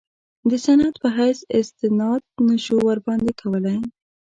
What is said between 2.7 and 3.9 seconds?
ورباندې کولای.